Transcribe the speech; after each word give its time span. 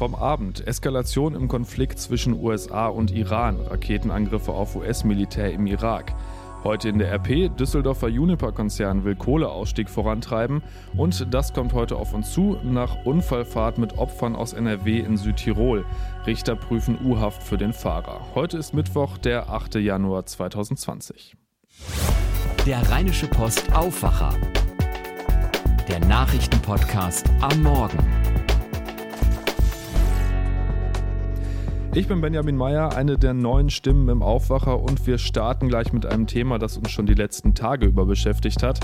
Vom 0.00 0.14
Abend 0.14 0.66
Eskalation 0.66 1.34
im 1.34 1.46
Konflikt 1.46 1.98
zwischen 1.98 2.32
USA 2.32 2.86
und 2.86 3.10
Iran, 3.10 3.60
Raketenangriffe 3.60 4.50
auf 4.50 4.74
US-Militär 4.74 5.52
im 5.52 5.66
Irak. 5.66 6.14
Heute 6.64 6.88
in 6.88 6.98
der 6.98 7.12
RP, 7.12 7.54
Düsseldorfer 7.54 8.08
Juniper-Konzern 8.08 9.04
will 9.04 9.14
Kohleausstieg 9.14 9.90
vorantreiben 9.90 10.62
und 10.96 11.34
das 11.34 11.52
kommt 11.52 11.74
heute 11.74 11.96
auf 11.96 12.14
uns 12.14 12.32
zu 12.32 12.56
nach 12.62 13.04
Unfallfahrt 13.04 13.76
mit 13.76 13.98
Opfern 13.98 14.36
aus 14.36 14.54
NRW 14.54 15.00
in 15.00 15.18
Südtirol. 15.18 15.84
Richter 16.26 16.56
prüfen 16.56 16.96
U-Haft 17.04 17.42
für 17.42 17.58
den 17.58 17.74
Fahrer. 17.74 18.22
Heute 18.34 18.56
ist 18.56 18.72
Mittwoch, 18.72 19.18
der 19.18 19.50
8. 19.50 19.74
Januar 19.74 20.24
2020. 20.24 21.36
Der 22.64 22.90
Rheinische 22.90 23.26
Post 23.26 23.70
Aufwacher. 23.74 24.32
Der 25.88 26.00
Nachrichtenpodcast 26.06 27.28
am 27.42 27.62
Morgen. 27.62 28.39
Ich 31.92 32.06
bin 32.06 32.20
Benjamin 32.20 32.56
Meyer, 32.56 32.96
eine 32.96 33.18
der 33.18 33.34
neuen 33.34 33.68
Stimmen 33.68 34.08
im 34.10 34.22
Aufwacher 34.22 34.78
und 34.78 35.08
wir 35.08 35.18
starten 35.18 35.66
gleich 35.66 35.92
mit 35.92 36.06
einem 36.06 36.28
Thema, 36.28 36.60
das 36.60 36.76
uns 36.76 36.92
schon 36.92 37.06
die 37.06 37.14
letzten 37.14 37.52
Tage 37.52 37.86
über 37.86 38.06
beschäftigt 38.06 38.62
hat. 38.62 38.78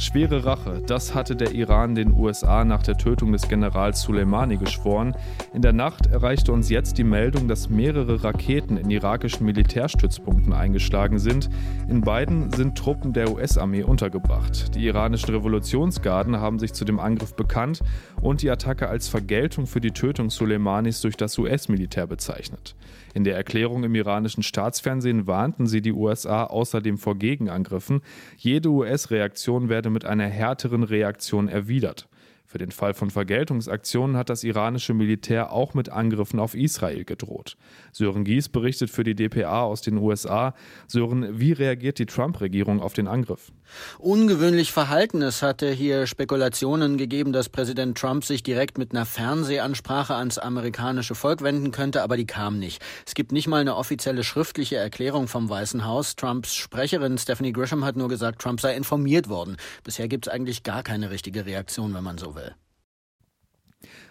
Schwere 0.00 0.44
Rache, 0.44 0.80
das 0.86 1.12
hatte 1.12 1.34
der 1.34 1.50
Iran 1.50 1.96
den 1.96 2.14
USA 2.14 2.64
nach 2.64 2.84
der 2.84 2.96
Tötung 2.96 3.32
des 3.32 3.48
Generals 3.48 4.00
Soleimani 4.02 4.56
geschworen. 4.56 5.16
In 5.52 5.60
der 5.60 5.72
Nacht 5.72 6.06
erreichte 6.06 6.52
uns 6.52 6.70
jetzt 6.70 6.98
die 6.98 7.04
Meldung, 7.04 7.48
dass 7.48 7.68
mehrere 7.68 8.22
Raketen 8.22 8.76
in 8.76 8.90
irakischen 8.90 9.44
Militärstützpunkten 9.44 10.52
eingeschlagen 10.52 11.18
sind. 11.18 11.50
In 11.88 12.02
beiden 12.02 12.52
sind 12.52 12.78
Truppen 12.78 13.12
der 13.12 13.32
US-Armee 13.32 13.82
untergebracht. 13.82 14.72
Die 14.76 14.86
iranischen 14.86 15.34
Revolutionsgarden 15.34 16.36
haben 16.36 16.60
sich 16.60 16.74
zu 16.74 16.84
dem 16.84 17.00
Angriff 17.00 17.34
bekannt 17.34 17.82
und 18.22 18.42
die 18.42 18.50
Attacke 18.50 18.88
als 18.88 19.08
Vergeltung 19.08 19.66
für 19.66 19.80
die 19.80 19.90
Tötung 19.90 20.30
Soleimanis 20.30 21.00
durch 21.00 21.16
das 21.16 21.36
US-Militär 21.38 22.06
bezeichnet. 22.06 22.76
In 23.18 23.24
der 23.24 23.34
Erklärung 23.34 23.82
im 23.82 23.96
iranischen 23.96 24.44
Staatsfernsehen 24.44 25.26
warnten 25.26 25.66
sie 25.66 25.82
die 25.82 25.92
USA 25.92 26.44
außerdem 26.44 26.98
vor 26.98 27.16
Gegenangriffen. 27.16 28.00
Jede 28.36 28.68
US-Reaktion 28.68 29.68
werde 29.68 29.90
mit 29.90 30.04
einer 30.04 30.28
härteren 30.28 30.84
Reaktion 30.84 31.48
erwidert. 31.48 32.07
Für 32.50 32.56
den 32.56 32.70
Fall 32.70 32.94
von 32.94 33.10
Vergeltungsaktionen 33.10 34.16
hat 34.16 34.30
das 34.30 34.42
iranische 34.42 34.94
Militär 34.94 35.52
auch 35.52 35.74
mit 35.74 35.90
Angriffen 35.90 36.40
auf 36.40 36.54
Israel 36.54 37.04
gedroht. 37.04 37.58
Sören 37.92 38.24
Gies 38.24 38.48
berichtet 38.48 38.88
für 38.88 39.04
die 39.04 39.14
dpa 39.14 39.64
aus 39.64 39.82
den 39.82 39.98
USA. 39.98 40.54
Sören, 40.86 41.38
wie 41.38 41.52
reagiert 41.52 41.98
die 41.98 42.06
Trump-Regierung 42.06 42.80
auf 42.80 42.94
den 42.94 43.06
Angriff? 43.06 43.52
Ungewöhnlich 43.98 44.72
verhalten. 44.72 45.20
Es 45.20 45.42
hatte 45.42 45.70
hier 45.70 46.06
Spekulationen 46.06 46.96
gegeben, 46.96 47.34
dass 47.34 47.50
Präsident 47.50 47.98
Trump 47.98 48.24
sich 48.24 48.42
direkt 48.42 48.78
mit 48.78 48.92
einer 48.92 49.04
Fernsehansprache 49.04 50.14
ans 50.14 50.38
amerikanische 50.38 51.14
Volk 51.14 51.42
wenden 51.42 51.70
könnte, 51.70 52.02
aber 52.02 52.16
die 52.16 52.26
kam 52.26 52.58
nicht. 52.58 52.82
Es 53.06 53.12
gibt 53.12 53.30
nicht 53.30 53.46
mal 53.46 53.60
eine 53.60 53.76
offizielle 53.76 54.24
schriftliche 54.24 54.76
Erklärung 54.76 55.28
vom 55.28 55.50
Weißen 55.50 55.84
Haus. 55.84 56.16
Trumps 56.16 56.54
Sprecherin 56.54 57.18
Stephanie 57.18 57.52
Grisham 57.52 57.84
hat 57.84 57.96
nur 57.96 58.08
gesagt, 58.08 58.40
Trump 58.40 58.62
sei 58.62 58.74
informiert 58.74 59.28
worden. 59.28 59.58
Bisher 59.84 60.08
gibt 60.08 60.26
es 60.26 60.32
eigentlich 60.32 60.62
gar 60.62 60.82
keine 60.82 61.10
richtige 61.10 61.44
Reaktion, 61.44 61.92
wenn 61.92 62.04
man 62.04 62.16
so 62.16 62.34
will. 62.34 62.37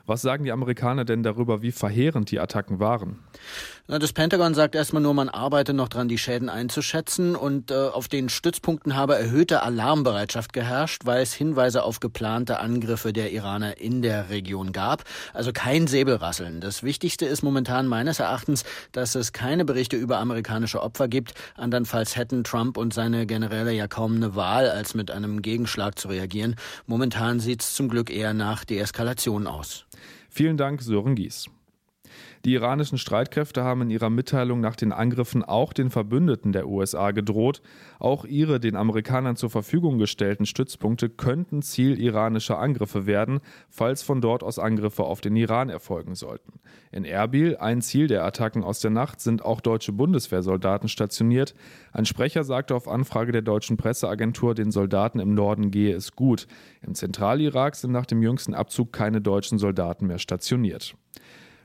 Was 0.08 0.22
sagen 0.22 0.46
die 0.46 0.54
Amerikaner 0.54 1.04
denn 1.04 1.22
darüber, 1.22 1.62
wie 1.62 1.74
verheerend 1.74 2.32
die 2.32 2.40
Attacken 2.40 2.80
waren? 2.80 3.20
Das 3.88 4.14
Pentagon 4.14 4.54
sagt 4.54 4.76
erstmal 4.76 5.02
nur, 5.02 5.14
man 5.14 5.28
arbeite 5.28 5.74
noch 5.74 5.90
dran, 5.90 6.08
die 6.08 6.18
Schäden 6.18 6.48
einzuschätzen 6.50 7.36
und 7.36 7.72
äh, 7.72 7.76
auf 7.76 8.08
den 8.08 8.30
Stützpunkten 8.30 8.96
habe 8.96 9.16
erhöhte 9.16 9.64
Alarmbereitschaft 9.64 10.54
geherrscht, 10.54 11.06
weil 11.06 11.22
es 11.22 11.34
Hinweise 11.34 11.84
auf 11.84 12.00
geplante 12.00 12.60
Angriffe 12.60 13.12
der 13.12 13.34
Iraner 13.34 13.80
in 13.80 14.02
der 14.02 14.30
Region 14.30 14.72
gab. 14.72 15.04
Also 15.34 15.52
kein 15.54 15.88
Säbelrasseln. 15.88 16.62
Das 16.62 16.84
Wichtigste 16.84 17.26
ist 17.26 17.44
momentan 17.44 17.88
meines 17.88 18.20
Erachtens, 18.20 18.64
dass 18.94 19.16
es 19.16 19.34
keine 19.34 19.66
Berichte 19.66 19.98
über 19.98 20.20
amerikanische 20.20 20.82
Opfer 20.82 21.10
gibt. 21.10 21.34
Andernfalls 21.56 22.16
hätten 22.16 22.46
Trump 22.46 22.78
und 22.78 22.94
seine 22.94 23.26
Generäle 23.26 23.74
ja 23.74 23.88
kaum 23.88 24.16
eine 24.16 24.36
Wahl, 24.36 24.70
als 24.70 24.96
mit 24.96 25.12
einem 25.12 25.42
Gegenschlag 25.42 26.00
zu 26.00 26.08
reagieren. 26.08 26.56
Momentan 26.86 27.42
sieht 27.42 27.62
es 27.62 27.76
zum 27.76 27.90
Glück 27.90 28.10
eher 28.10 28.34
nach 28.34 28.64
Deeskalation 28.64 29.48
aus. 29.48 29.86
Vielen 30.38 30.56
Dank, 30.56 30.84
Sören 30.84 31.16
Gies. 31.16 31.50
Die 32.48 32.54
iranischen 32.54 32.98
Streitkräfte 32.98 33.66
haben 33.66 33.82
in 33.82 33.90
ihrer 33.90 34.10
Mitteilung 34.10 34.62
nach 34.62 34.78
den 34.78 34.94
Angriffen 34.94 35.44
auch 35.44 35.74
den 35.74 35.90
Verbündeten 35.90 36.54
der 36.54 36.70
USA 36.70 37.12
gedroht. 37.12 37.62
Auch 38.00 38.24
ihre 38.24 38.62
den 38.62 38.78
Amerikanern 38.78 39.36
zur 39.36 39.50
Verfügung 39.50 39.98
gestellten 39.98 40.46
Stützpunkte 40.46 41.10
könnten 41.10 41.62
Ziel 41.62 42.00
iranischer 42.00 42.58
Angriffe 42.58 43.06
werden, 43.06 43.42
falls 43.70 44.02
von 44.02 44.22
dort 44.22 44.44
aus 44.44 44.60
Angriffe 44.60 45.04
auf 45.04 45.20
den 45.20 45.36
Iran 45.36 45.68
erfolgen 45.68 46.16
sollten. 46.16 46.62
In 46.94 47.04
Erbil, 47.04 47.58
ein 47.58 47.82
Ziel 47.82 48.08
der 48.08 48.24
Attacken 48.24 48.64
aus 48.64 48.80
der 48.80 48.92
Nacht, 48.92 49.20
sind 49.20 49.44
auch 49.44 49.60
deutsche 49.60 49.92
Bundeswehrsoldaten 49.92 50.88
stationiert. 50.88 51.54
Ein 51.92 52.06
Sprecher 52.06 52.46
sagte 52.46 52.76
auf 52.76 52.88
Anfrage 52.88 53.34
der 53.34 53.42
deutschen 53.42 53.76
Presseagentur, 53.76 54.56
den 54.56 54.72
Soldaten 54.72 55.20
im 55.20 55.34
Norden 55.34 55.70
gehe 55.70 55.94
es 55.94 56.14
gut. 56.14 56.48
Im 56.82 56.96
Zentralirak 56.96 57.76
sind 57.76 57.92
nach 57.92 58.06
dem 58.06 58.22
jüngsten 58.22 58.54
Abzug 58.54 58.94
keine 58.94 59.20
deutschen 59.20 59.58
Soldaten 59.58 60.08
mehr 60.08 60.20
stationiert. 60.20 60.96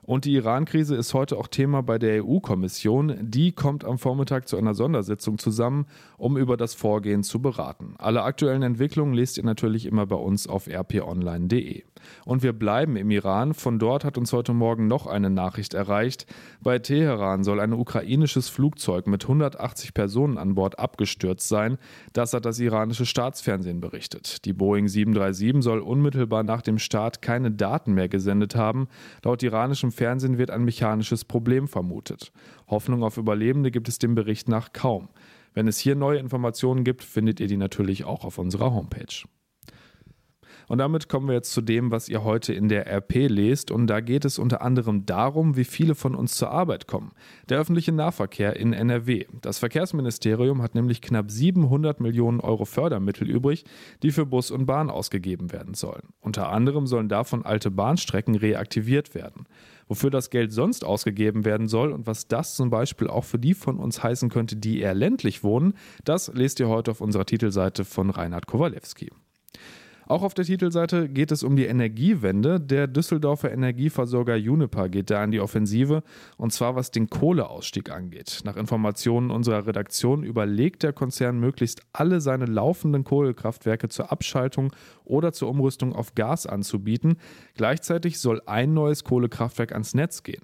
Und 0.04 0.24
die 0.24 0.32
Iran-Krise 0.32 0.96
ist 0.96 1.14
heute 1.14 1.38
auch 1.38 1.46
Thema 1.46 1.80
bei 1.82 1.96
der 1.96 2.24
EU-Kommission. 2.24 3.16
Die 3.20 3.52
kommt 3.52 3.84
am 3.84 3.98
Vormittag 3.98 4.48
zu 4.48 4.56
einer 4.56 4.74
Sondersitzung 4.74 5.38
zusammen, 5.38 5.86
um 6.16 6.36
über 6.36 6.56
das 6.56 6.74
Vorgehen 6.74 7.22
zu 7.22 7.40
beraten. 7.40 7.94
Alle 7.98 8.24
aktuellen 8.24 8.62
Entwicklungen 8.62 9.14
lest 9.14 9.38
ihr 9.38 9.44
natürlich 9.44 9.86
immer 9.86 10.06
bei 10.06 10.16
uns 10.16 10.48
auf 10.48 10.66
rponline.de. 10.66 11.84
Und 12.24 12.42
wir 12.42 12.52
bleiben 12.52 12.96
im 12.96 13.12
Iran. 13.12 13.54
Von 13.54 13.78
dort 13.78 14.04
hat 14.04 14.18
uns 14.18 14.32
heute 14.32 14.52
Morgen 14.52 14.88
noch 14.88 15.06
eine 15.06 15.30
Nachricht 15.30 15.72
erreicht. 15.72 16.26
Bei 16.60 16.80
Teheran 16.80 17.44
soll 17.44 17.60
ein 17.60 17.72
ukrainisches 17.72 18.48
Flugzeug 18.48 19.06
mit 19.06 19.22
180 19.22 19.94
Personen 19.94 20.36
an 20.36 20.56
Bord 20.56 20.80
abgestürzt 20.80 21.48
sein. 21.48 21.78
Das 22.12 22.32
hat 22.32 22.44
das 22.44 22.58
iranische 22.58 23.06
Staatsfernsehen 23.06 23.80
berichtet. 23.80 24.44
Die 24.46 24.52
Boeing 24.52 24.88
737 24.88 25.62
soll 25.62 25.78
unmittelbar 25.78 26.42
nach 26.42 26.62
dem 26.62 26.78
Start 26.78 27.22
keine 27.22 27.52
Daten 27.52 27.94
mehr 27.94 28.08
gesendet 28.08 28.56
haben. 28.56 28.88
Laut 29.22 29.44
iranischem 29.44 29.91
Fernsehen 29.92 30.38
wird 30.38 30.50
ein 30.50 30.64
mechanisches 30.64 31.24
Problem 31.24 31.68
vermutet. 31.68 32.32
Hoffnung 32.66 33.04
auf 33.04 33.16
Überlebende 33.16 33.70
gibt 33.70 33.88
es 33.88 33.98
dem 33.98 34.14
Bericht 34.14 34.48
nach 34.48 34.72
kaum. 34.72 35.08
Wenn 35.54 35.68
es 35.68 35.78
hier 35.78 35.94
neue 35.94 36.18
Informationen 36.18 36.82
gibt, 36.82 37.04
findet 37.04 37.38
ihr 37.38 37.46
die 37.46 37.56
natürlich 37.56 38.04
auch 38.04 38.24
auf 38.24 38.38
unserer 38.38 38.72
Homepage. 38.72 39.24
Und 40.72 40.78
damit 40.78 41.10
kommen 41.10 41.28
wir 41.28 41.34
jetzt 41.34 41.52
zu 41.52 41.60
dem, 41.60 41.90
was 41.90 42.08
ihr 42.08 42.24
heute 42.24 42.54
in 42.54 42.70
der 42.70 42.90
RP 42.90 43.28
lest. 43.28 43.70
Und 43.70 43.88
da 43.88 44.00
geht 44.00 44.24
es 44.24 44.38
unter 44.38 44.62
anderem 44.62 45.04
darum, 45.04 45.54
wie 45.54 45.64
viele 45.64 45.94
von 45.94 46.14
uns 46.14 46.34
zur 46.34 46.50
Arbeit 46.50 46.86
kommen. 46.86 47.12
Der 47.50 47.58
öffentliche 47.58 47.92
Nahverkehr 47.92 48.56
in 48.56 48.72
NRW. 48.72 49.26
Das 49.42 49.58
Verkehrsministerium 49.58 50.62
hat 50.62 50.74
nämlich 50.74 51.02
knapp 51.02 51.30
700 51.30 52.00
Millionen 52.00 52.40
Euro 52.40 52.64
Fördermittel 52.64 53.28
übrig, 53.28 53.66
die 54.02 54.12
für 54.12 54.24
Bus 54.24 54.50
und 54.50 54.64
Bahn 54.64 54.88
ausgegeben 54.88 55.52
werden 55.52 55.74
sollen. 55.74 56.14
Unter 56.22 56.48
anderem 56.48 56.86
sollen 56.86 57.10
davon 57.10 57.44
alte 57.44 57.70
Bahnstrecken 57.70 58.34
reaktiviert 58.34 59.14
werden. 59.14 59.44
Wofür 59.88 60.08
das 60.08 60.30
Geld 60.30 60.54
sonst 60.54 60.86
ausgegeben 60.86 61.44
werden 61.44 61.68
soll 61.68 61.92
und 61.92 62.06
was 62.06 62.28
das 62.28 62.56
zum 62.56 62.70
Beispiel 62.70 63.08
auch 63.08 63.24
für 63.24 63.38
die 63.38 63.52
von 63.52 63.76
uns 63.76 64.02
heißen 64.02 64.30
könnte, 64.30 64.56
die 64.56 64.80
eher 64.80 64.94
ländlich 64.94 65.44
wohnen, 65.44 65.74
das 66.06 66.32
lest 66.32 66.60
ihr 66.60 66.68
heute 66.68 66.92
auf 66.92 67.02
unserer 67.02 67.26
Titelseite 67.26 67.84
von 67.84 68.08
Reinhard 68.08 68.46
Kowalewski. 68.46 69.10
Auch 70.12 70.24
auf 70.24 70.34
der 70.34 70.44
Titelseite 70.44 71.08
geht 71.08 71.32
es 71.32 71.42
um 71.42 71.56
die 71.56 71.64
Energiewende. 71.64 72.60
Der 72.60 72.86
Düsseldorfer 72.86 73.50
Energieversorger 73.50 74.36
Juniper 74.36 74.90
geht 74.90 75.08
da 75.08 75.22
an 75.22 75.30
die 75.30 75.40
Offensive 75.40 76.02
und 76.36 76.52
zwar 76.52 76.76
was 76.76 76.90
den 76.90 77.08
Kohleausstieg 77.08 77.90
angeht. 77.90 78.42
Nach 78.44 78.58
Informationen 78.58 79.30
unserer 79.30 79.66
Redaktion 79.66 80.22
überlegt 80.22 80.82
der 80.82 80.92
Konzern 80.92 81.40
möglichst 81.40 81.80
alle 81.94 82.20
seine 82.20 82.44
laufenden 82.44 83.04
Kohlekraftwerke 83.04 83.88
zur 83.88 84.12
Abschaltung 84.12 84.74
oder 85.06 85.32
zur 85.32 85.48
Umrüstung 85.48 85.94
auf 85.94 86.14
Gas 86.14 86.46
anzubieten. 86.46 87.16
Gleichzeitig 87.54 88.20
soll 88.20 88.42
ein 88.44 88.74
neues 88.74 89.04
Kohlekraftwerk 89.04 89.72
ans 89.72 89.94
Netz 89.94 90.22
gehen. 90.22 90.42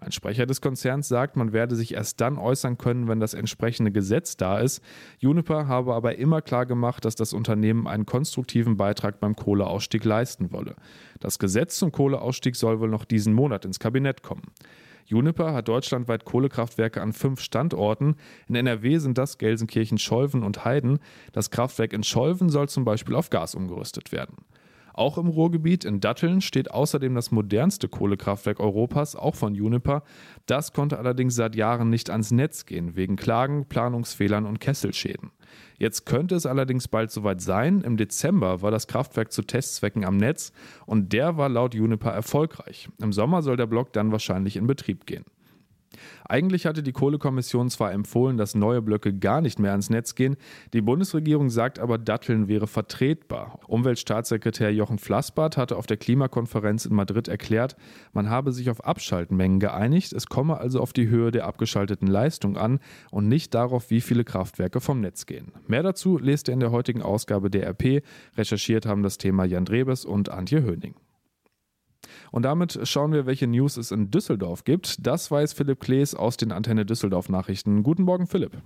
Ein 0.00 0.12
Sprecher 0.12 0.46
des 0.46 0.62
Konzerns 0.62 1.08
sagt, 1.08 1.36
man 1.36 1.52
werde 1.52 1.76
sich 1.76 1.92
erst 1.92 2.22
dann 2.22 2.38
äußern 2.38 2.78
können, 2.78 3.06
wenn 3.06 3.20
das 3.20 3.34
entsprechende 3.34 3.92
Gesetz 3.92 4.38
da 4.38 4.58
ist. 4.58 4.82
Juniper 5.18 5.68
habe 5.68 5.94
aber 5.94 6.16
immer 6.16 6.40
klar 6.40 6.64
gemacht, 6.64 7.04
dass 7.04 7.16
das 7.16 7.34
Unternehmen 7.34 7.86
einen 7.86 8.06
konstruktiven 8.06 8.78
Beitrag 8.78 9.20
beim 9.20 9.36
Kohleausstieg 9.36 10.02
leisten 10.04 10.52
wolle. 10.52 10.74
Das 11.20 11.38
Gesetz 11.38 11.76
zum 11.76 11.92
Kohleausstieg 11.92 12.56
soll 12.56 12.80
wohl 12.80 12.88
noch 12.88 13.04
diesen 13.04 13.34
Monat 13.34 13.66
ins 13.66 13.78
Kabinett 13.78 14.22
kommen. 14.22 14.52
Juniper 15.04 15.52
hat 15.52 15.68
deutschlandweit 15.68 16.24
Kohlekraftwerke 16.24 17.02
an 17.02 17.12
fünf 17.12 17.40
Standorten. 17.40 18.14
In 18.48 18.54
NRW 18.54 18.98
sind 18.98 19.18
das 19.18 19.38
Gelsenkirchen, 19.38 19.98
Scholven 19.98 20.44
und 20.44 20.64
Heiden. 20.64 21.00
Das 21.32 21.50
Kraftwerk 21.50 21.92
in 21.92 22.04
Scholven 22.04 22.48
soll 22.48 22.68
zum 22.68 22.84
Beispiel 22.84 23.16
auf 23.16 23.28
Gas 23.28 23.54
umgerüstet 23.54 24.12
werden. 24.12 24.36
Auch 25.00 25.16
im 25.16 25.28
Ruhrgebiet 25.28 25.86
in 25.86 26.00
Datteln 26.00 26.42
steht 26.42 26.72
außerdem 26.72 27.14
das 27.14 27.30
modernste 27.30 27.88
Kohlekraftwerk 27.88 28.60
Europas, 28.60 29.16
auch 29.16 29.34
von 29.34 29.54
Juniper. 29.54 30.02
Das 30.44 30.74
konnte 30.74 30.98
allerdings 30.98 31.34
seit 31.34 31.56
Jahren 31.56 31.88
nicht 31.88 32.10
ans 32.10 32.32
Netz 32.32 32.66
gehen, 32.66 32.96
wegen 32.96 33.16
Klagen, 33.16 33.64
Planungsfehlern 33.64 34.44
und 34.44 34.60
Kesselschäden. 34.60 35.30
Jetzt 35.78 36.04
könnte 36.04 36.34
es 36.34 36.44
allerdings 36.44 36.86
bald 36.86 37.10
soweit 37.10 37.40
sein. 37.40 37.80
Im 37.80 37.96
Dezember 37.96 38.60
war 38.60 38.70
das 38.70 38.88
Kraftwerk 38.88 39.32
zu 39.32 39.40
Testzwecken 39.40 40.04
am 40.04 40.18
Netz 40.18 40.52
und 40.84 41.14
der 41.14 41.38
war 41.38 41.48
laut 41.48 41.72
Juniper 41.72 42.10
erfolgreich. 42.10 42.90
Im 43.00 43.14
Sommer 43.14 43.40
soll 43.40 43.56
der 43.56 43.64
Block 43.64 43.94
dann 43.94 44.12
wahrscheinlich 44.12 44.56
in 44.56 44.66
Betrieb 44.66 45.06
gehen. 45.06 45.24
Eigentlich 46.28 46.66
hatte 46.66 46.82
die 46.82 46.92
Kohlekommission 46.92 47.70
zwar 47.70 47.92
empfohlen, 47.92 48.36
dass 48.36 48.54
neue 48.54 48.82
Blöcke 48.82 49.12
gar 49.12 49.40
nicht 49.40 49.58
mehr 49.58 49.72
ans 49.72 49.90
Netz 49.90 50.14
gehen, 50.14 50.36
die 50.72 50.80
Bundesregierung 50.80 51.50
sagt 51.50 51.78
aber, 51.78 51.98
Datteln 51.98 52.48
wäre 52.48 52.66
vertretbar. 52.66 53.58
Umweltstaatssekretär 53.66 54.72
Jochen 54.72 54.98
Flassbart 54.98 55.56
hatte 55.56 55.76
auf 55.76 55.86
der 55.86 55.96
Klimakonferenz 55.96 56.86
in 56.86 56.94
Madrid 56.94 57.28
erklärt, 57.28 57.76
man 58.12 58.30
habe 58.30 58.52
sich 58.52 58.70
auf 58.70 58.84
Abschaltmengen 58.84 59.60
geeinigt, 59.60 60.12
es 60.12 60.26
komme 60.26 60.58
also 60.58 60.80
auf 60.80 60.92
die 60.92 61.08
Höhe 61.08 61.30
der 61.30 61.46
abgeschalteten 61.46 62.08
Leistung 62.08 62.56
an 62.56 62.78
und 63.10 63.28
nicht 63.28 63.54
darauf, 63.54 63.90
wie 63.90 64.00
viele 64.00 64.24
Kraftwerke 64.24 64.80
vom 64.80 65.00
Netz 65.00 65.26
gehen. 65.26 65.52
Mehr 65.66 65.82
dazu 65.82 66.18
lest 66.18 66.48
ihr 66.48 66.54
in 66.54 66.60
der 66.60 66.70
heutigen 66.70 67.02
Ausgabe 67.02 67.50
der 67.50 67.66
RP. 67.68 68.02
Recherchiert 68.36 68.86
haben 68.86 69.02
das 69.02 69.18
Thema 69.18 69.44
Jan 69.44 69.64
Drebes 69.64 70.04
und 70.04 70.28
Antje 70.28 70.62
Höning. 70.62 70.94
Und 72.30 72.44
damit 72.44 72.78
schauen 72.84 73.12
wir, 73.12 73.26
welche 73.26 73.46
News 73.46 73.76
es 73.76 73.90
in 73.90 74.10
Düsseldorf 74.10 74.64
gibt. 74.64 75.06
Das 75.06 75.30
weiß 75.30 75.52
Philipp 75.52 75.80
Klees 75.80 76.14
aus 76.14 76.36
den 76.36 76.52
Antenne 76.52 76.86
Düsseldorf 76.86 77.28
Nachrichten. 77.28 77.82
Guten 77.82 78.02
Morgen, 78.02 78.26
Philipp. 78.26 78.62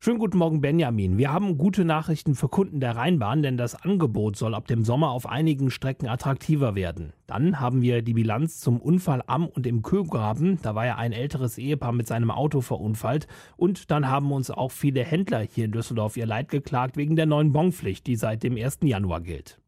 Schönen 0.00 0.20
guten 0.20 0.38
Morgen, 0.38 0.60
Benjamin. 0.60 1.18
Wir 1.18 1.32
haben 1.32 1.58
gute 1.58 1.84
Nachrichten 1.84 2.36
für 2.36 2.48
Kunden 2.48 2.78
der 2.78 2.94
Rheinbahn, 2.94 3.42
denn 3.42 3.56
das 3.56 3.74
Angebot 3.74 4.36
soll 4.36 4.54
ab 4.54 4.68
dem 4.68 4.84
Sommer 4.84 5.10
auf 5.10 5.26
einigen 5.26 5.72
Strecken 5.72 6.06
attraktiver 6.06 6.76
werden. 6.76 7.12
Dann 7.26 7.58
haben 7.58 7.82
wir 7.82 8.02
die 8.02 8.14
Bilanz 8.14 8.60
zum 8.60 8.80
Unfall 8.80 9.24
am 9.26 9.48
und 9.48 9.66
im 9.66 9.82
Kögraben. 9.82 10.60
Da 10.62 10.76
war 10.76 10.86
ja 10.86 10.94
ein 10.94 11.12
älteres 11.12 11.58
Ehepaar 11.58 11.90
mit 11.90 12.06
seinem 12.06 12.30
Auto 12.30 12.60
verunfallt. 12.60 13.26
Und 13.56 13.90
dann 13.90 14.08
haben 14.08 14.30
uns 14.30 14.52
auch 14.52 14.70
viele 14.70 15.02
Händler 15.02 15.40
hier 15.40 15.64
in 15.64 15.72
Düsseldorf 15.72 16.16
ihr 16.16 16.26
Leid 16.26 16.48
geklagt 16.48 16.96
wegen 16.96 17.16
der 17.16 17.26
neuen 17.26 17.50
Bonpflicht, 17.50 18.06
die 18.06 18.14
seit 18.14 18.44
dem 18.44 18.56
1. 18.56 18.78
Januar 18.84 19.20
gilt. 19.20 19.58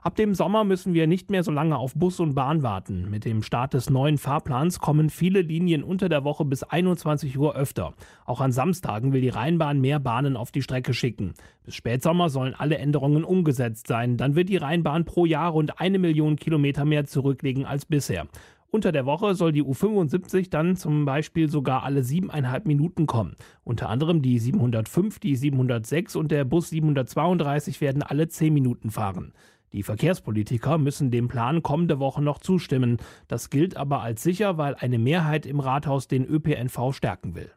Ab 0.00 0.14
dem 0.14 0.34
Sommer 0.34 0.62
müssen 0.62 0.94
wir 0.94 1.08
nicht 1.08 1.28
mehr 1.28 1.42
so 1.42 1.50
lange 1.50 1.76
auf 1.76 1.94
Bus 1.94 2.20
und 2.20 2.34
Bahn 2.34 2.62
warten. 2.62 3.10
Mit 3.10 3.24
dem 3.24 3.42
Start 3.42 3.74
des 3.74 3.90
neuen 3.90 4.16
Fahrplans 4.16 4.78
kommen 4.78 5.10
viele 5.10 5.42
Linien 5.42 5.82
unter 5.82 6.08
der 6.08 6.22
Woche 6.22 6.44
bis 6.44 6.62
21 6.62 7.36
Uhr 7.36 7.56
öfter. 7.56 7.94
Auch 8.24 8.40
an 8.40 8.52
Samstagen 8.52 9.12
will 9.12 9.22
die 9.22 9.28
Rheinbahn 9.28 9.80
mehr 9.80 9.98
Bahnen 9.98 10.36
auf 10.36 10.52
die 10.52 10.62
Strecke 10.62 10.94
schicken. 10.94 11.34
Bis 11.64 11.74
Spätsommer 11.74 12.28
sollen 12.28 12.54
alle 12.54 12.78
Änderungen 12.78 13.24
umgesetzt 13.24 13.88
sein. 13.88 14.16
Dann 14.16 14.36
wird 14.36 14.48
die 14.48 14.56
Rheinbahn 14.56 15.04
pro 15.04 15.26
Jahr 15.26 15.50
rund 15.50 15.80
eine 15.80 15.98
Million 15.98 16.36
Kilometer 16.36 16.84
mehr 16.84 17.04
zurücklegen 17.04 17.64
als 17.66 17.84
bisher. 17.84 18.28
Unter 18.70 18.92
der 18.92 19.06
Woche 19.06 19.34
soll 19.34 19.52
die 19.52 19.64
U75 19.64 20.50
dann 20.50 20.76
zum 20.76 21.06
Beispiel 21.06 21.48
sogar 21.48 21.84
alle 21.84 22.04
siebeneinhalb 22.04 22.66
Minuten 22.66 23.06
kommen. 23.06 23.34
Unter 23.64 23.88
anderem 23.88 24.20
die 24.20 24.38
705, 24.38 25.18
die 25.18 25.36
706 25.36 26.14
und 26.16 26.30
der 26.30 26.44
Bus 26.44 26.68
732 26.68 27.80
werden 27.80 28.02
alle 28.02 28.28
zehn 28.28 28.52
Minuten 28.52 28.90
fahren. 28.90 29.32
Die 29.72 29.82
Verkehrspolitiker 29.82 30.78
müssen 30.78 31.10
dem 31.10 31.28
Plan 31.28 31.62
kommende 31.62 31.98
Woche 31.98 32.22
noch 32.22 32.38
zustimmen. 32.38 32.98
Das 33.26 33.50
gilt 33.50 33.76
aber 33.76 34.00
als 34.00 34.22
sicher, 34.22 34.56
weil 34.58 34.74
eine 34.76 34.98
Mehrheit 34.98 35.46
im 35.46 35.60
Rathaus 35.60 36.08
den 36.08 36.24
ÖPNV 36.24 36.92
stärken 36.92 37.34
will. 37.34 37.50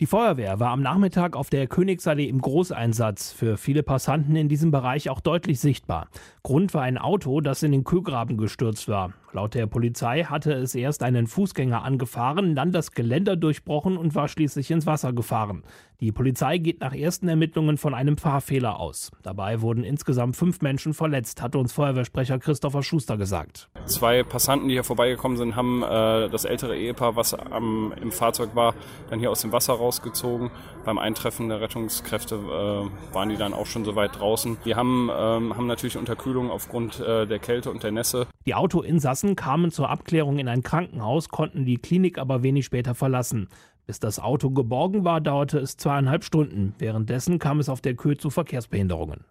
Die 0.00 0.06
Feuerwehr 0.06 0.58
war 0.58 0.70
am 0.70 0.82
Nachmittag 0.82 1.36
auf 1.36 1.50
der 1.50 1.68
Königsallee 1.68 2.28
im 2.28 2.40
Großeinsatz, 2.40 3.30
für 3.30 3.56
viele 3.56 3.84
Passanten 3.84 4.34
in 4.34 4.48
diesem 4.48 4.72
Bereich 4.72 5.08
auch 5.08 5.20
deutlich 5.20 5.60
sichtbar. 5.60 6.08
Grund 6.42 6.74
war 6.74 6.82
ein 6.82 6.98
Auto, 6.98 7.40
das 7.40 7.62
in 7.62 7.70
den 7.70 7.84
Kühlgraben 7.84 8.36
gestürzt 8.36 8.88
war. 8.88 9.12
Laut 9.34 9.54
der 9.54 9.66
Polizei 9.66 10.22
hatte 10.22 10.52
es 10.52 10.76
erst 10.76 11.02
einen 11.02 11.26
Fußgänger 11.26 11.82
angefahren, 11.82 12.54
dann 12.54 12.70
das 12.70 12.92
Geländer 12.92 13.34
durchbrochen 13.34 13.96
und 13.96 14.14
war 14.14 14.28
schließlich 14.28 14.70
ins 14.70 14.86
Wasser 14.86 15.12
gefahren. 15.12 15.64
Die 15.98 16.12
Polizei 16.12 16.58
geht 16.58 16.80
nach 16.80 16.94
ersten 16.94 17.26
Ermittlungen 17.26 17.76
von 17.76 17.94
einem 17.94 18.16
Fahrfehler 18.16 18.78
aus. 18.78 19.10
Dabei 19.24 19.60
wurden 19.60 19.82
insgesamt 19.82 20.36
fünf 20.36 20.60
Menschen 20.60 20.94
verletzt, 20.94 21.42
hatte 21.42 21.58
uns 21.58 21.72
Feuerwehrsprecher 21.72 22.38
Christopher 22.38 22.84
Schuster 22.84 23.16
gesagt. 23.16 23.68
Zwei 23.86 24.22
Passanten, 24.22 24.68
die 24.68 24.74
hier 24.74 24.84
vorbeigekommen 24.84 25.36
sind, 25.36 25.56
haben 25.56 25.82
äh, 25.82 26.28
das 26.28 26.44
ältere 26.44 26.76
Ehepaar, 26.76 27.16
was 27.16 27.34
am, 27.34 27.92
im 28.00 28.12
Fahrzeug 28.12 28.54
war, 28.54 28.74
dann 29.10 29.18
hier 29.18 29.32
aus 29.32 29.40
dem 29.40 29.50
Wasser 29.50 29.72
rausgezogen. 29.72 30.52
Beim 30.84 30.98
Eintreffen 30.98 31.48
der 31.48 31.60
Rettungskräfte 31.60 32.36
äh, 32.36 33.14
waren 33.14 33.30
die 33.30 33.36
dann 33.36 33.52
auch 33.52 33.66
schon 33.66 33.84
so 33.84 33.96
weit 33.96 34.16
draußen. 34.16 34.58
Die 34.64 34.76
haben, 34.76 35.10
ähm, 35.12 35.56
haben 35.56 35.66
natürlich 35.66 35.96
Unterkühlung 35.96 36.52
aufgrund 36.52 37.00
äh, 37.00 37.26
der 37.26 37.40
Kälte 37.40 37.72
und 37.72 37.82
der 37.82 37.90
Nässe. 37.90 38.28
Die 38.46 38.54
Autoinsassen 38.54 39.36
kamen 39.36 39.70
zur 39.70 39.88
Abklärung 39.88 40.38
in 40.38 40.48
ein 40.48 40.62
Krankenhaus, 40.62 41.30
konnten 41.30 41.64
die 41.64 41.78
Klinik 41.78 42.18
aber 42.18 42.42
wenig 42.42 42.66
später 42.66 42.94
verlassen. 42.94 43.48
Bis 43.86 44.00
das 44.00 44.18
Auto 44.18 44.50
geborgen 44.50 45.04
war, 45.04 45.20
dauerte 45.20 45.58
es 45.58 45.76
zweieinhalb 45.76 46.24
Stunden. 46.24 46.74
Währenddessen 46.78 47.38
kam 47.38 47.58
es 47.58 47.68
auf 47.68 47.80
der 47.80 47.94
Kö 47.94 48.16
zu 48.16 48.30
Verkehrsbehinderungen. 48.30 49.24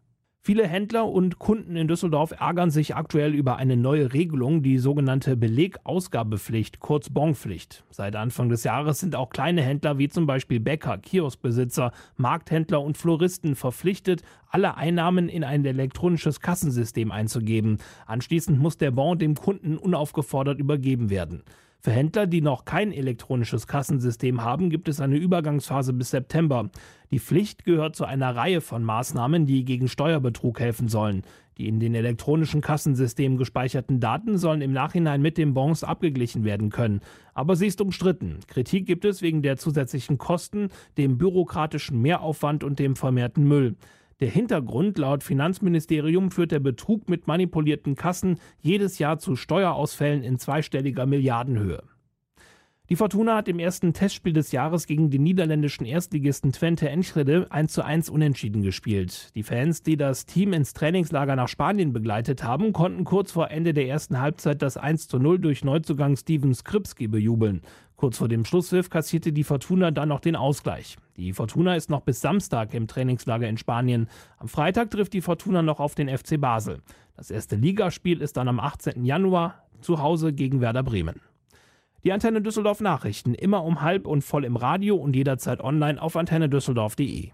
Viele 0.46 0.68
Händler 0.68 1.08
und 1.08 1.40
Kunden 1.40 1.78
in 1.78 1.88
Düsseldorf 1.88 2.32
ärgern 2.38 2.70
sich 2.70 2.98
aktuell 2.98 3.34
über 3.34 3.56
eine 3.56 3.78
neue 3.78 4.12
Regelung, 4.12 4.62
die 4.62 4.78
sogenannte 4.78 5.38
Belegausgabepflicht, 5.38 6.82
kurz 6.82 7.10
Bonpflicht. 7.10 7.86
Seit 7.92 8.18
Anfang 8.18 8.50
des 8.50 8.66
Jahres 8.66 9.00
sind 9.00 9.16
auch 9.16 9.30
kleine 9.30 9.62
Händler 9.62 10.00
wie 10.00 10.10
zum 10.10 10.26
Beispiel 10.26 10.60
Bäcker, 10.60 10.98
Kioskbesitzer, 10.98 11.94
Markthändler 12.18 12.82
und 12.82 12.98
Floristen 12.98 13.56
verpflichtet, 13.56 14.22
alle 14.50 14.76
Einnahmen 14.76 15.30
in 15.30 15.46
ein 15.46 15.64
elektronisches 15.64 16.42
Kassensystem 16.42 17.14
einzugeben. 17.14 17.78
Anschließend 18.06 18.60
muss 18.60 18.78
der 18.78 18.92
Bon 18.92 19.18
dem 19.18 19.36
Kunden 19.36 19.78
unaufgefordert 19.78 20.60
übergeben 20.60 21.10
werden. 21.10 21.44
Für 21.86 21.92
Händler, 21.92 22.28
die 22.28 22.40
noch 22.40 22.64
kein 22.64 22.94
elektronisches 22.94 23.68
Kassensystem 23.68 24.42
haben, 24.42 24.70
gibt 24.70 24.88
es 24.88 25.02
eine 25.02 25.18
Übergangsphase 25.18 25.92
bis 25.92 26.12
September. 26.12 26.70
Die 27.12 27.20
Pflicht 27.20 27.66
gehört 27.66 27.98
zu 27.98 28.06
einer 28.06 28.34
Reihe 28.34 28.62
von 28.62 28.86
Maßnahmen, 28.86 29.46
die 29.46 29.66
gegen 29.66 29.90
Steuerbetrug 29.90 30.62
helfen 30.62 30.88
sollen. 30.88 31.24
Die 31.58 31.68
in 31.68 31.82
den 31.82 31.94
elektronischen 31.94 32.62
Kassensystemen 32.62 33.38
gespeicherten 33.38 34.00
Daten 34.00 34.38
sollen 34.38 34.62
im 34.62 34.72
Nachhinein 34.72 35.22
mit 35.22 35.38
den 35.38 35.54
Bons 35.54 35.84
abgeglichen 35.84 36.46
werden 36.46 36.70
können. 36.70 37.02
Aber 37.34 37.58
sie 37.58 37.68
ist 37.68 37.82
umstritten. 37.82 38.40
Kritik 38.48 38.86
gibt 38.86 39.04
es 39.04 39.22
wegen 39.22 39.42
der 39.42 39.58
zusätzlichen 39.58 40.18
Kosten, 40.18 40.70
dem 40.98 41.18
bürokratischen 41.18 42.02
Mehraufwand 42.02 42.64
und 42.64 42.80
dem 42.80 42.96
vermehrten 42.96 43.46
Müll. 43.46 43.76
Der 44.20 44.30
Hintergrund 44.30 44.98
laut 44.98 45.24
Finanzministerium 45.24 46.32
führt 46.32 46.52
der 46.52 46.60
Betrug 46.60 47.10
mit 47.10 47.28
manipulierten 47.28 47.96
Kassen 47.96 48.40
jedes 48.60 49.00
Jahr 49.00 49.18
zu 49.18 49.36
Steuerausfällen 49.36 50.24
in 50.24 50.38
zweistelliger 50.38 51.06
Milliardenhöhe. 51.06 51.84
Die 52.90 52.98
Fortuna 52.98 53.38
hat 53.38 53.48
im 53.48 53.60
ersten 53.60 53.94
Testspiel 53.94 54.34
des 54.34 54.52
Jahres 54.52 54.88
gegen 54.88 55.10
den 55.10 55.24
niederländischen 55.24 55.86
Erstligisten 55.86 56.52
Twente 56.52 56.90
Enschede 56.90 57.48
1 57.50 57.72
zu 57.72 57.84
1 57.84 58.10
unentschieden 58.10 58.62
gespielt. 58.62 59.34
Die 59.36 59.44
Fans, 59.44 59.84
die 59.84 59.96
das 59.96 60.26
Team 60.26 60.52
ins 60.52 60.74
Trainingslager 60.74 61.38
nach 61.38 61.48
Spanien 61.48 61.94
begleitet 61.94 62.44
haben, 62.44 62.74
konnten 62.74 63.06
kurz 63.06 63.32
vor 63.32 63.50
Ende 63.50 63.74
der 63.74 63.88
ersten 63.88 64.20
Halbzeit 64.20 64.62
das 64.62 64.76
1 64.76 65.08
zu 65.08 65.18
0 65.18 65.40
durch 65.40 65.64
Neuzugang 65.64 66.18
Steven 66.18 66.54
Skripski 66.54 67.08
bejubeln. 67.08 67.62
Kurz 67.96 68.18
vor 68.18 68.28
dem 68.28 68.44
Schlusspfiff 68.44 68.90
kassierte 68.90 69.32
die 69.32 69.44
Fortuna 69.44 69.92
dann 69.92 70.10
noch 70.10 70.20
den 70.20 70.36
Ausgleich. 70.36 70.98
Die 71.16 71.34
Fortuna 71.34 71.76
ist 71.76 71.90
noch 71.90 72.02
bis 72.02 72.22
Samstag 72.22 72.74
im 72.74 72.88
Trainingslager 72.88 73.48
in 73.48 73.58
Spanien. 73.58 74.10
Am 74.38 74.48
Freitag 74.48 74.92
trifft 74.92 75.14
die 75.14 75.22
Fortuna 75.22 75.62
noch 75.62 75.80
auf 75.80 75.96
den 75.96 76.10
FC 76.10 76.40
Basel. 76.40 76.82
Das 77.16 77.30
erste 77.30 77.56
Ligaspiel 77.56 78.22
ist 78.22 78.38
dann 78.38 78.48
am 78.48 78.60
18. 78.60 79.06
Januar 79.06 79.64
zu 79.82 80.02
Hause 80.02 80.34
gegen 80.34 80.60
Werder 80.62 80.84
Bremen. 80.84 81.22
Die 82.04 82.12
Antenne 82.12 82.42
Düsseldorf 82.42 82.82
Nachrichten 82.82 83.34
immer 83.34 83.64
um 83.64 83.82
halb 83.82 84.08
und 84.08 84.24
voll 84.24 84.44
im 84.44 84.58
Radio 84.58 84.96
und 84.96 85.16
jederzeit 85.16 85.62
online 85.62 86.02
auf 86.02 86.18
antennedüsseldorf.de. 86.18 87.32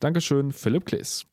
Dankeschön, 0.00 0.52
Philipp 0.52 0.84
Klees. 0.84 1.26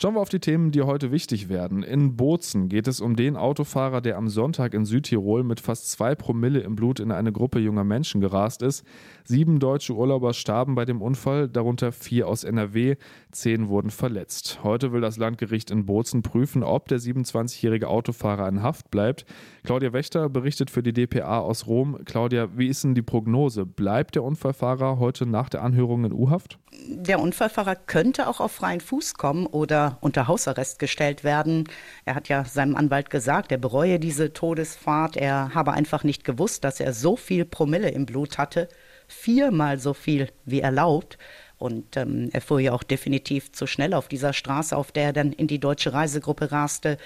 Schauen 0.00 0.14
wir 0.14 0.20
auf 0.20 0.28
die 0.28 0.38
Themen, 0.38 0.70
die 0.70 0.82
heute 0.82 1.10
wichtig 1.10 1.48
werden. 1.48 1.82
In 1.82 2.14
Bozen 2.14 2.68
geht 2.68 2.86
es 2.86 3.00
um 3.00 3.16
den 3.16 3.36
Autofahrer, 3.36 4.00
der 4.00 4.16
am 4.16 4.28
Sonntag 4.28 4.72
in 4.72 4.84
Südtirol 4.84 5.42
mit 5.42 5.58
fast 5.58 5.90
zwei 5.90 6.14
Promille 6.14 6.60
im 6.60 6.76
Blut 6.76 7.00
in 7.00 7.10
eine 7.10 7.32
Gruppe 7.32 7.58
junger 7.58 7.82
Menschen 7.82 8.20
gerast 8.20 8.62
ist. 8.62 8.86
Sieben 9.24 9.58
deutsche 9.58 9.96
Urlauber 9.96 10.34
starben 10.34 10.76
bei 10.76 10.84
dem 10.84 11.02
Unfall, 11.02 11.48
darunter 11.48 11.90
vier 11.90 12.28
aus 12.28 12.44
NRW. 12.44 12.94
Zehn 13.32 13.66
wurden 13.66 13.90
verletzt. 13.90 14.60
Heute 14.62 14.92
will 14.92 15.00
das 15.00 15.16
Landgericht 15.16 15.68
in 15.72 15.84
Bozen 15.84 16.22
prüfen, 16.22 16.62
ob 16.62 16.86
der 16.86 17.00
27-jährige 17.00 17.88
Autofahrer 17.88 18.48
in 18.48 18.62
Haft 18.62 18.92
bleibt. 18.92 19.26
Claudia 19.64 19.92
Wächter 19.92 20.28
berichtet 20.28 20.70
für 20.70 20.84
die 20.84 20.92
DPA 20.92 21.40
aus 21.40 21.66
Rom. 21.66 21.98
Claudia, 22.04 22.56
wie 22.56 22.68
ist 22.68 22.84
denn 22.84 22.94
die 22.94 23.02
Prognose? 23.02 23.66
Bleibt 23.66 24.14
der 24.14 24.22
Unfallfahrer 24.22 25.00
heute 25.00 25.26
nach 25.26 25.48
der 25.48 25.64
Anhörung 25.64 26.04
in 26.04 26.12
U-Haft? 26.12 26.60
Der 26.72 27.20
Unfallfahrer 27.20 27.76
könnte 27.76 28.28
auch 28.28 28.40
auf 28.40 28.52
freien 28.52 28.80
Fuß 28.80 29.14
kommen 29.14 29.46
oder 29.46 29.98
unter 30.00 30.28
Hausarrest 30.28 30.78
gestellt 30.78 31.24
werden. 31.24 31.64
Er 32.04 32.14
hat 32.14 32.28
ja 32.28 32.44
seinem 32.44 32.76
Anwalt 32.76 33.10
gesagt, 33.10 33.52
er 33.52 33.58
bereue 33.58 33.98
diese 33.98 34.32
Todesfahrt. 34.32 35.16
Er 35.16 35.54
habe 35.54 35.72
einfach 35.72 36.04
nicht 36.04 36.24
gewusst, 36.24 36.64
dass 36.64 36.80
er 36.80 36.92
so 36.92 37.16
viel 37.16 37.44
Promille 37.44 37.90
im 37.90 38.06
Blut 38.06 38.38
hatte, 38.38 38.68
viermal 39.06 39.78
so 39.78 39.94
viel 39.94 40.30
wie 40.44 40.60
erlaubt. 40.60 41.18
Und 41.56 41.96
ähm, 41.96 42.28
er 42.32 42.40
fuhr 42.40 42.60
ja 42.60 42.72
auch 42.72 42.82
definitiv 42.82 43.52
zu 43.52 43.66
schnell 43.66 43.94
auf 43.94 44.08
dieser 44.08 44.32
Straße, 44.32 44.76
auf 44.76 44.92
der 44.92 45.04
er 45.04 45.12
dann 45.12 45.32
in 45.32 45.46
die 45.46 45.58
deutsche 45.58 45.92
Reisegruppe 45.92 46.52
raste. 46.52 46.98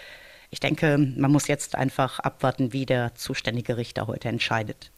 Ich 0.50 0.60
denke, 0.60 0.98
man 0.98 1.32
muss 1.32 1.48
jetzt 1.48 1.76
einfach 1.76 2.18
abwarten, 2.18 2.72
wie 2.72 2.84
der 2.84 3.14
zuständige 3.14 3.78
Richter 3.78 4.06
heute 4.06 4.28
entscheidet. 4.28 4.92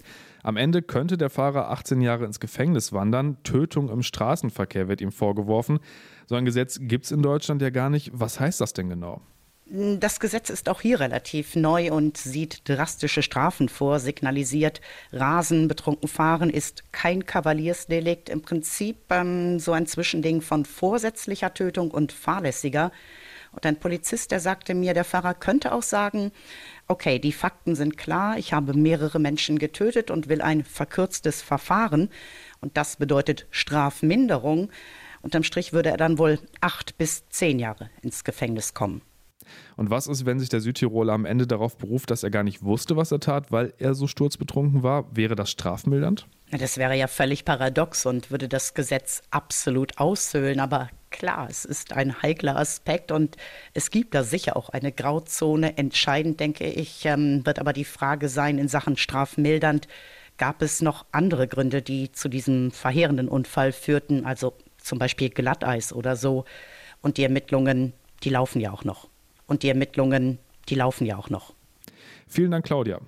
Am 0.44 0.58
Ende 0.58 0.82
könnte 0.82 1.16
der 1.16 1.30
Fahrer 1.30 1.70
18 1.70 2.02
Jahre 2.02 2.26
ins 2.26 2.38
Gefängnis 2.38 2.92
wandern. 2.92 3.38
Tötung 3.44 3.88
im 3.88 4.02
Straßenverkehr 4.02 4.88
wird 4.88 5.00
ihm 5.00 5.10
vorgeworfen. 5.10 5.80
So 6.26 6.34
ein 6.34 6.44
Gesetz 6.44 6.78
gibt 6.82 7.06
es 7.06 7.12
in 7.12 7.22
Deutschland 7.22 7.62
ja 7.62 7.70
gar 7.70 7.88
nicht. 7.88 8.10
Was 8.12 8.38
heißt 8.38 8.60
das 8.60 8.74
denn 8.74 8.90
genau? 8.90 9.22
Das 9.66 10.20
Gesetz 10.20 10.50
ist 10.50 10.68
auch 10.68 10.82
hier 10.82 11.00
relativ 11.00 11.56
neu 11.56 11.90
und 11.90 12.18
sieht 12.18 12.68
drastische 12.68 13.22
Strafen 13.22 13.70
vor, 13.70 13.98
signalisiert, 13.98 14.82
Rasen, 15.10 15.66
betrunken 15.66 16.08
fahren 16.08 16.50
ist 16.50 16.92
kein 16.92 17.24
Kavaliersdelikt, 17.24 18.28
im 18.28 18.42
Prinzip 18.42 18.98
ähm, 19.08 19.58
so 19.58 19.72
ein 19.72 19.86
Zwischending 19.86 20.42
von 20.42 20.66
vorsätzlicher 20.66 21.54
Tötung 21.54 21.90
und 21.90 22.12
fahrlässiger. 22.12 22.92
Und 23.54 23.66
ein 23.66 23.78
Polizist, 23.78 24.30
der 24.30 24.40
sagte 24.40 24.74
mir, 24.74 24.94
der 24.94 25.04
Fahrer 25.04 25.34
könnte 25.34 25.72
auch 25.72 25.82
sagen, 25.82 26.32
okay, 26.88 27.18
die 27.18 27.32
Fakten 27.32 27.74
sind 27.74 27.96
klar, 27.96 28.36
ich 28.38 28.52
habe 28.52 28.74
mehrere 28.74 29.18
Menschen 29.18 29.58
getötet 29.58 30.10
und 30.10 30.28
will 30.28 30.42
ein 30.42 30.64
verkürztes 30.64 31.42
Verfahren. 31.42 32.10
Und 32.60 32.76
das 32.76 32.96
bedeutet 32.96 33.46
Strafminderung. 33.50 34.70
Unterm 35.22 35.42
Strich 35.42 35.72
würde 35.72 35.90
er 35.90 35.96
dann 35.96 36.18
wohl 36.18 36.38
acht 36.60 36.98
bis 36.98 37.28
zehn 37.30 37.58
Jahre 37.58 37.90
ins 38.02 38.24
Gefängnis 38.24 38.74
kommen. 38.74 39.02
Und 39.76 39.90
was 39.90 40.06
ist, 40.06 40.26
wenn 40.26 40.38
sich 40.38 40.48
der 40.48 40.60
Südtiroler 40.60 41.12
am 41.12 41.24
Ende 41.24 41.46
darauf 41.46 41.76
beruft, 41.76 42.10
dass 42.10 42.22
er 42.22 42.30
gar 42.30 42.42
nicht 42.42 42.62
wusste, 42.62 42.96
was 42.96 43.12
er 43.12 43.20
tat, 43.20 43.52
weil 43.52 43.74
er 43.78 43.94
so 43.94 44.06
sturzbetrunken 44.06 44.82
war? 44.82 45.04
Wäre 45.14 45.34
das 45.34 45.50
strafmildernd? 45.50 46.26
Das 46.50 46.78
wäre 46.78 46.96
ja 46.96 47.08
völlig 47.08 47.44
paradox 47.44 48.06
und 48.06 48.30
würde 48.30 48.48
das 48.48 48.74
Gesetz 48.74 49.22
absolut 49.30 49.98
aushöhlen. 49.98 50.60
Aber 50.60 50.88
klar, 51.14 51.46
es 51.48 51.64
ist 51.64 51.92
ein 51.92 52.22
heikler 52.22 52.56
Aspekt 52.56 53.12
und 53.12 53.36
es 53.72 53.90
gibt 53.90 54.14
da 54.14 54.24
sicher 54.24 54.56
auch 54.56 54.68
eine 54.68 54.90
Grauzone. 54.90 55.78
Entscheidend, 55.78 56.40
denke 56.40 56.64
ich, 56.66 57.04
ähm, 57.06 57.46
wird 57.46 57.60
aber 57.60 57.72
die 57.72 57.84
Frage 57.84 58.28
sein 58.28 58.58
in 58.58 58.68
Sachen 58.68 58.96
strafmildernd. 58.96 59.86
Gab 60.38 60.60
es 60.60 60.82
noch 60.82 61.06
andere 61.12 61.46
Gründe, 61.46 61.82
die 61.82 62.10
zu 62.10 62.28
diesem 62.28 62.72
verheerenden 62.72 63.28
Unfall 63.28 63.70
führten, 63.70 64.26
also 64.26 64.54
zum 64.78 64.98
Beispiel 64.98 65.30
Glatteis 65.30 65.92
oder 65.92 66.16
so? 66.16 66.44
Und 67.00 67.16
die 67.16 67.22
Ermittlungen, 67.22 67.92
die 68.24 68.30
laufen 68.30 68.60
ja 68.60 68.72
auch 68.72 68.84
noch. 68.84 69.08
Und 69.46 69.62
die 69.62 69.68
Ermittlungen, 69.68 70.38
die 70.68 70.74
laufen 70.74 71.06
ja 71.06 71.16
auch 71.16 71.30
noch. 71.30 71.54
Vielen 72.26 72.50
Dank, 72.50 72.66
Claudia. 72.66 73.00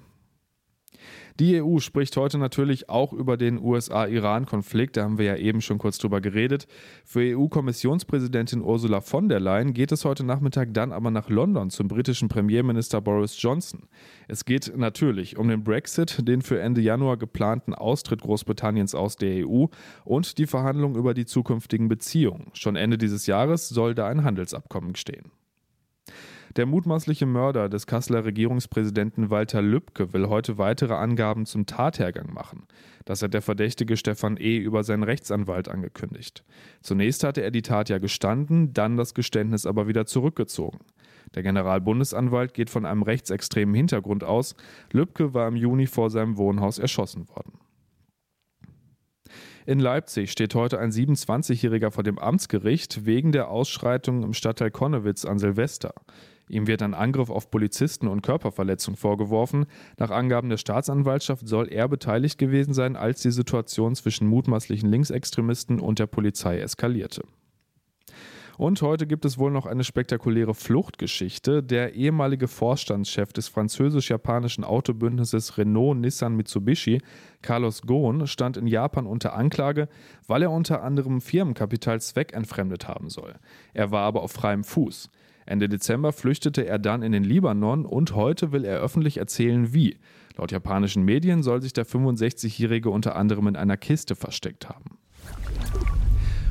Die 1.38 1.62
EU 1.62 1.80
spricht 1.80 2.16
heute 2.16 2.38
natürlich 2.38 2.88
auch 2.88 3.12
über 3.12 3.36
den 3.36 3.60
USA-Iran-Konflikt. 3.62 4.96
Da 4.96 5.02
haben 5.02 5.18
wir 5.18 5.26
ja 5.26 5.36
eben 5.36 5.60
schon 5.60 5.76
kurz 5.76 5.98
drüber 5.98 6.22
geredet. 6.22 6.66
Für 7.04 7.20
EU-Kommissionspräsidentin 7.20 8.62
Ursula 8.62 9.02
von 9.02 9.28
der 9.28 9.38
Leyen 9.38 9.74
geht 9.74 9.92
es 9.92 10.06
heute 10.06 10.24
Nachmittag 10.24 10.72
dann 10.72 10.92
aber 10.92 11.10
nach 11.10 11.28
London 11.28 11.68
zum 11.68 11.88
britischen 11.88 12.30
Premierminister 12.30 13.02
Boris 13.02 13.40
Johnson. 13.40 13.82
Es 14.28 14.46
geht 14.46 14.72
natürlich 14.74 15.36
um 15.36 15.48
den 15.48 15.62
Brexit, 15.62 16.26
den 16.26 16.40
für 16.40 16.58
Ende 16.58 16.80
Januar 16.80 17.18
geplanten 17.18 17.74
Austritt 17.74 18.22
Großbritanniens 18.22 18.94
aus 18.94 19.16
der 19.16 19.46
EU 19.46 19.66
und 20.06 20.38
die 20.38 20.46
Verhandlungen 20.46 20.96
über 20.96 21.12
die 21.12 21.26
zukünftigen 21.26 21.88
Beziehungen. 21.88 22.50
Schon 22.54 22.76
Ende 22.76 22.96
dieses 22.96 23.26
Jahres 23.26 23.68
soll 23.68 23.94
da 23.94 24.06
ein 24.08 24.24
Handelsabkommen 24.24 24.96
stehen. 24.96 25.35
Der 26.56 26.64
mutmaßliche 26.64 27.26
Mörder 27.26 27.68
des 27.68 27.86
Kasseler 27.86 28.24
Regierungspräsidenten 28.24 29.28
Walter 29.28 29.60
Lübcke 29.60 30.14
will 30.14 30.28
heute 30.30 30.56
weitere 30.56 30.94
Angaben 30.94 31.44
zum 31.44 31.66
Tathergang 31.66 32.32
machen. 32.32 32.66
Das 33.04 33.20
hat 33.20 33.34
der 33.34 33.42
Verdächtige 33.42 33.98
Stefan 33.98 34.38
E. 34.38 34.56
über 34.56 34.82
seinen 34.82 35.02
Rechtsanwalt 35.02 35.68
angekündigt. 35.68 36.44
Zunächst 36.80 37.24
hatte 37.24 37.42
er 37.42 37.50
die 37.50 37.60
Tat 37.60 37.90
ja 37.90 37.98
gestanden, 37.98 38.72
dann 38.72 38.96
das 38.96 39.12
Geständnis 39.12 39.66
aber 39.66 39.86
wieder 39.86 40.06
zurückgezogen. 40.06 40.78
Der 41.34 41.42
Generalbundesanwalt 41.42 42.54
geht 42.54 42.70
von 42.70 42.86
einem 42.86 43.02
rechtsextremen 43.02 43.74
Hintergrund 43.74 44.24
aus. 44.24 44.56
Lübcke 44.92 45.34
war 45.34 45.48
im 45.48 45.56
Juni 45.56 45.86
vor 45.86 46.08
seinem 46.08 46.38
Wohnhaus 46.38 46.78
erschossen 46.78 47.28
worden. 47.28 47.58
In 49.66 49.80
Leipzig 49.80 50.30
steht 50.30 50.54
heute 50.54 50.78
ein 50.78 50.92
27-Jähriger 50.92 51.90
vor 51.90 52.04
dem 52.04 52.18
Amtsgericht 52.18 53.04
wegen 53.04 53.32
der 53.32 53.50
Ausschreitungen 53.50 54.22
im 54.22 54.32
Stadtteil 54.32 54.70
Konnewitz 54.70 55.24
an 55.24 55.38
Silvester. 55.38 55.92
Ihm 56.48 56.66
wird 56.66 56.82
ein 56.82 56.94
Angriff 56.94 57.30
auf 57.30 57.50
Polizisten 57.50 58.06
und 58.08 58.22
Körperverletzung 58.22 58.96
vorgeworfen. 58.96 59.66
Nach 59.98 60.10
Angaben 60.10 60.48
der 60.48 60.58
Staatsanwaltschaft 60.58 61.48
soll 61.48 61.68
er 61.72 61.88
beteiligt 61.88 62.38
gewesen 62.38 62.72
sein, 62.72 62.96
als 62.96 63.22
die 63.22 63.32
Situation 63.32 63.94
zwischen 63.96 64.28
mutmaßlichen 64.28 64.90
Linksextremisten 64.90 65.80
und 65.80 65.98
der 65.98 66.06
Polizei 66.06 66.58
eskalierte. 66.60 67.22
Und 68.58 68.80
heute 68.80 69.06
gibt 69.06 69.26
es 69.26 69.36
wohl 69.36 69.50
noch 69.50 69.66
eine 69.66 69.84
spektakuläre 69.84 70.54
Fluchtgeschichte. 70.54 71.62
Der 71.62 71.92
ehemalige 71.94 72.48
Vorstandschef 72.48 73.32
des 73.34 73.48
französisch-japanischen 73.48 74.64
Autobündnisses 74.64 75.58
Renault 75.58 75.98
Nissan 75.98 76.36
Mitsubishi, 76.36 77.02
Carlos 77.42 77.82
Ghosn, 77.82 78.26
stand 78.26 78.56
in 78.56 78.66
Japan 78.66 79.06
unter 79.06 79.34
Anklage, 79.34 79.88
weil 80.26 80.42
er 80.42 80.50
unter 80.50 80.82
anderem 80.82 81.20
Firmenkapital 81.20 82.00
zweckentfremdet 82.00 82.88
haben 82.88 83.10
soll. 83.10 83.34
Er 83.74 83.90
war 83.90 84.04
aber 84.04 84.22
auf 84.22 84.32
freiem 84.32 84.64
Fuß. 84.64 85.10
Ende 85.46 85.68
Dezember 85.68 86.12
flüchtete 86.12 86.66
er 86.66 86.78
dann 86.78 87.02
in 87.02 87.12
den 87.12 87.24
Libanon 87.24 87.86
und 87.86 88.14
heute 88.14 88.52
will 88.52 88.64
er 88.64 88.80
öffentlich 88.80 89.18
erzählen, 89.18 89.72
wie. 89.72 89.96
Laut 90.36 90.52
japanischen 90.52 91.04
Medien 91.04 91.42
soll 91.42 91.62
sich 91.62 91.72
der 91.72 91.86
65-Jährige 91.86 92.90
unter 92.90 93.16
anderem 93.16 93.46
in 93.46 93.56
einer 93.56 93.76
Kiste 93.76 94.16
versteckt 94.16 94.68
haben. 94.68 94.95